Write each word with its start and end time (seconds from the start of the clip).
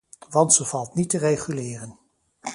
Want 0.29 0.53
ze 0.53 0.65
valt 0.65 0.95
niet 0.95 1.09
te 1.09 1.17
reguleren. 1.17 1.97